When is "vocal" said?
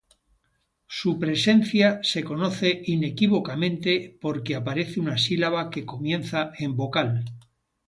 6.75-7.23